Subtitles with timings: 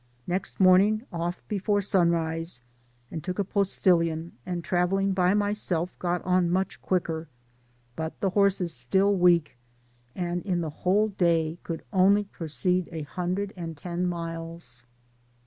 [0.27, 2.61] —^Next mom* ing off before sunrise,
[3.11, 7.27] and took a postilion, and gravelling by myself got on much quicker,
[7.95, 8.33] but the Digitized byGoogk THB PAMPAS.
[8.33, 9.57] 77 horses still weak,
[10.15, 14.83] and in the whole day could only proceed a hundred and ten miles.